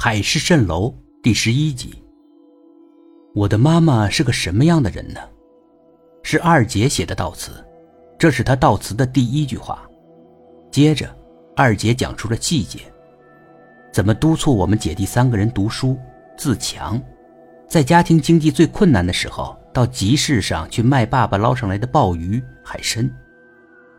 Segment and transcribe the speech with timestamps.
[0.00, 1.92] 海市蜃楼第十一集。
[3.34, 5.18] 我的妈妈是个什么样的人呢？
[6.22, 7.50] 是二姐写的悼词，
[8.16, 9.82] 这是她悼词的第一句话。
[10.70, 11.12] 接着，
[11.56, 12.78] 二姐讲出了细节，
[13.92, 15.98] 怎么督促我们姐弟三个人读书
[16.36, 17.02] 自强，
[17.66, 23.12] 在家庭经济最困难的时候，到集市上去卖爸爸捞上来的鲍鱼、海参，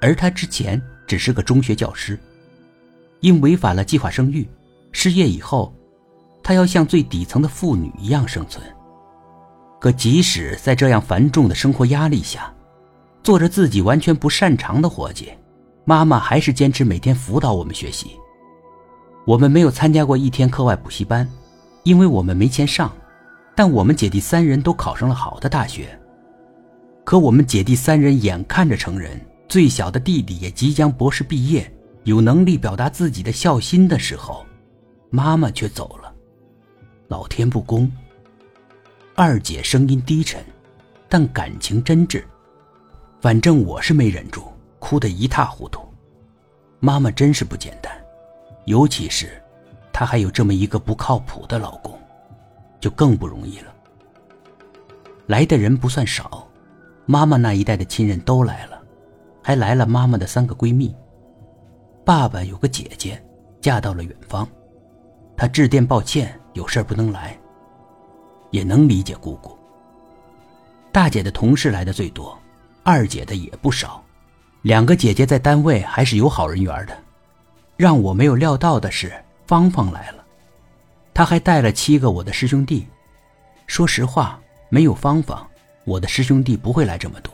[0.00, 2.18] 而她之前只是个中学教师，
[3.20, 4.48] 因违反了计划生育，
[4.90, 5.70] 失业以后。
[6.42, 8.62] 她要像最底层的妇女一样生存，
[9.80, 12.52] 可即使在这样繁重的生活压力下，
[13.22, 15.32] 做着自己完全不擅长的活计，
[15.84, 18.12] 妈妈还是坚持每天辅导我们学习。
[19.24, 21.28] 我们没有参加过一天课外补习班，
[21.84, 22.90] 因为我们没钱上。
[23.54, 25.86] 但我们姐弟三人都考上了好的大学。
[27.04, 31.70] 可我们姐弟三人眼看着成人，最小的弟弟也即将博士毕业，
[32.04, 34.46] 有能力表达自己的孝心的时候，
[35.10, 36.01] 妈妈却走了。
[37.12, 37.92] 老天不公。
[39.14, 40.42] 二姐声音低沉，
[41.10, 42.24] 但感情真挚。
[43.20, 44.44] 反正我是没忍住，
[44.78, 45.86] 哭得一塌糊涂。
[46.80, 47.92] 妈妈真是不简单，
[48.64, 49.28] 尤其是
[49.92, 52.00] 她还有这么一个不靠谱的老公，
[52.80, 53.70] 就更不容易了。
[55.26, 56.48] 来的人不算少，
[57.04, 58.80] 妈妈那一代的亲人都来了，
[59.42, 60.96] 还来了妈妈的三个闺蜜。
[62.06, 63.22] 爸爸有个姐姐，
[63.60, 64.48] 嫁到了远方，
[65.36, 66.38] 她致电抱歉。
[66.54, 67.38] 有事不能来，
[68.50, 69.56] 也能理解姑姑。
[70.90, 72.38] 大姐的同事来的最多，
[72.82, 74.02] 二姐的也不少。
[74.62, 76.96] 两个姐姐在单位还是有好人缘的。
[77.76, 79.12] 让我没有料到的是，
[79.46, 80.24] 芳芳来了，
[81.14, 82.86] 她还带了七个我的师兄弟。
[83.66, 85.44] 说实话，没有芳芳，
[85.84, 87.32] 我的师兄弟不会来这么多。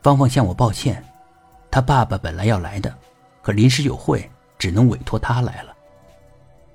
[0.00, 1.04] 芳芳向我抱歉，
[1.70, 2.96] 她爸爸本来要来的，
[3.42, 5.74] 可临时有会，只能委托她来了。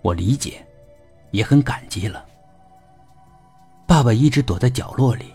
[0.01, 0.63] 我理解。
[1.33, 2.23] 也很感激了。
[3.87, 5.33] 爸爸一直躲在角落里，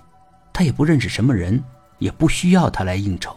[0.53, 1.63] 他也不认识什么人，
[1.99, 3.37] 也不需要他来应酬。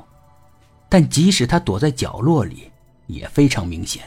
[0.88, 2.72] 但即使他躲在角落里，
[3.08, 4.04] 也非常明显。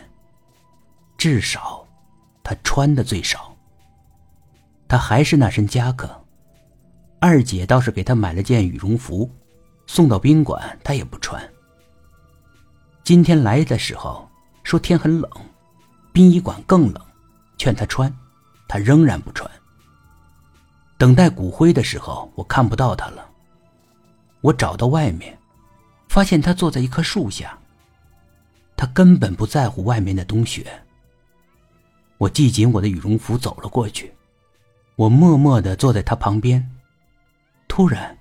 [1.19, 1.84] 至少，
[2.43, 3.55] 他穿的最少。
[4.87, 6.09] 他还是那身夹克。
[7.19, 9.29] 二姐倒是给他买了件羽绒服，
[9.87, 11.43] 送到宾馆，他也不穿。
[13.03, 14.29] 今天来的时候
[14.62, 15.31] 说天很冷，
[16.12, 17.03] 殡仪馆更冷，
[17.59, 18.15] 劝他穿。
[18.75, 19.49] 他仍然不穿。
[20.99, 23.25] 等待骨灰的时候，我看不到他了。
[24.41, 25.39] 我找到外面，
[26.09, 27.57] 发现他坐在一棵树下。
[28.77, 30.67] 他根本不在乎外面的冬雪。
[32.19, 34.12] 我系紧我的羽绒服走了过去，
[34.97, 36.69] 我默默的坐在他旁边。
[37.69, 38.19] 突然，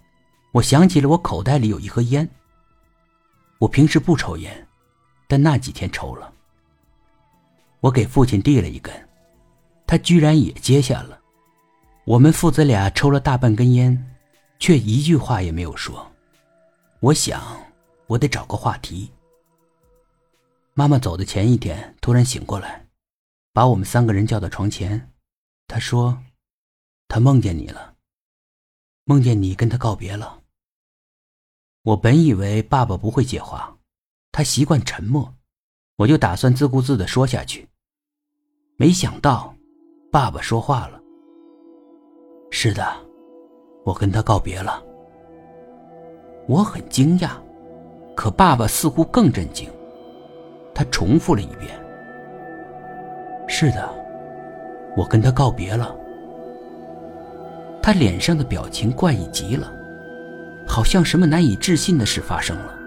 [0.52, 2.30] 我想起了我口袋里有一盒烟。
[3.58, 4.68] 我平时不抽烟，
[5.28, 6.32] 但那几天抽了。
[7.80, 8.94] 我给父亲递了一根。
[9.94, 11.22] 他居然也接下了，
[12.04, 14.18] 我们父子俩抽了大半根烟，
[14.58, 16.12] 却一句话也没有说。
[17.00, 17.64] 我想，
[18.08, 19.12] 我得找个话题。
[20.74, 22.88] 妈妈走的前一天，突然醒过来，
[23.54, 25.12] 把我们三个人叫到床前。
[25.68, 26.18] 她说
[27.08, 27.94] ：“她梦见你了，
[29.04, 30.42] 梦见你跟她告别了。”
[31.86, 33.78] 我本以为爸爸不会接话，
[34.32, 35.36] 他习惯沉默，
[35.98, 37.70] 我就打算自顾自的说下去，
[38.76, 39.56] 没想到。
[40.14, 41.02] 爸爸说话了。
[42.52, 42.86] 是的，
[43.84, 44.80] 我跟他告别了。
[46.48, 47.32] 我很惊讶，
[48.16, 49.68] 可爸爸似乎更震惊。
[50.72, 51.72] 他重复了一遍
[53.50, 53.90] ：“是的，
[54.96, 55.96] 我跟他告别了。”
[57.82, 59.74] 他脸上的表情怪异极了，
[60.68, 62.78] 好像什么难以置信的事发生了。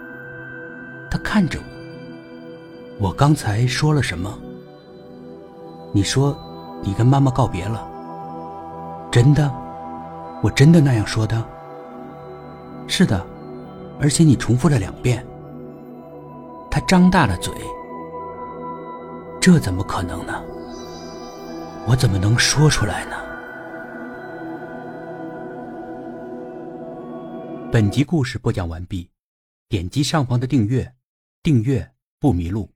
[1.10, 4.38] 他看着我：“我刚才说了什么？”
[5.92, 6.40] 你说。
[6.82, 7.88] 你跟妈妈告别了，
[9.10, 9.52] 真的？
[10.42, 11.42] 我真的那样说的？
[12.86, 13.26] 是的，
[14.00, 15.26] 而且你重复了两遍。
[16.70, 17.52] 他张大了嘴，
[19.40, 20.42] 这怎么可能呢？
[21.88, 23.16] 我怎么能说出来呢？
[27.72, 29.10] 本集故事播讲完毕，
[29.68, 30.94] 点击上方的订阅，
[31.42, 31.90] 订阅
[32.20, 32.75] 不迷路。